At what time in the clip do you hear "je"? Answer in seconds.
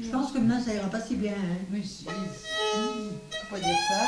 0.00-0.08